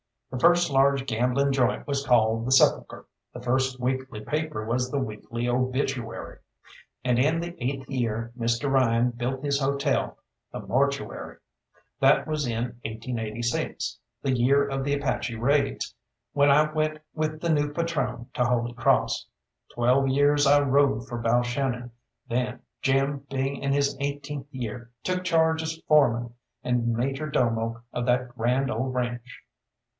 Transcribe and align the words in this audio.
The 0.31 0.39
first 0.39 0.71
large 0.71 1.05
gambling 1.05 1.51
joint 1.51 1.85
was 1.85 2.05
called 2.07 2.47
the 2.47 2.51
"Sepulchre," 2.51 3.05
the 3.33 3.41
first 3.41 3.79
weekly 3.79 4.21
paper 4.21 4.65
was 4.65 4.89
the 4.89 4.97
Weekly 4.97 5.47
Obituary, 5.47 6.39
and 7.03 7.19
in 7.19 7.39
the 7.39 7.53
eighth 7.61 7.87
year 7.87 8.31
Mr. 8.35 8.71
Ryan 8.71 9.11
built 9.11 9.43
his 9.43 9.59
hotel 9.59 10.17
the 10.51 10.61
"Mortuary." 10.61 11.37
That 11.99 12.25
was 12.25 12.47
in 12.47 12.79
1886, 12.85 13.99
the 14.23 14.31
year 14.31 14.67
of 14.67 14.83
the 14.85 14.95
Apache 14.95 15.35
raids, 15.35 15.93
when 16.33 16.49
I 16.49 16.71
went 16.71 16.99
with 17.13 17.41
the 17.41 17.49
new 17.49 17.69
patrone 17.71 18.27
to 18.35 18.45
Holy 18.45 18.73
Cross. 18.73 19.27
Twelve 19.75 20.07
years 20.07 20.47
I 20.47 20.61
rode 20.61 21.07
for 21.07 21.21
Balshannon, 21.21 21.91
then, 22.27 22.61
Jim 22.81 23.27
being 23.29 23.57
in 23.57 23.73
his 23.73 23.97
eighteenth 23.99 24.47
year, 24.49 24.89
took 25.03 25.23
charge 25.25 25.61
as 25.61 25.77
foreman 25.87 26.33
and 26.63 26.87
major 26.95 27.29
domo 27.29 27.81
of 27.93 28.07
that 28.07 28.29
grand 28.29 28.71
old 28.71 28.95
ranche. 28.95 29.43